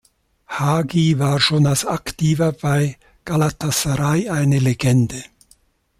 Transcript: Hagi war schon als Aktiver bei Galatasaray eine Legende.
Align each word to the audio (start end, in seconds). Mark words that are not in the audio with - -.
Hagi 0.47 1.19
war 1.19 1.39
schon 1.39 1.67
als 1.67 1.85
Aktiver 1.85 2.53
bei 2.53 2.97
Galatasaray 3.23 4.29
eine 4.31 4.57
Legende. 4.57 5.23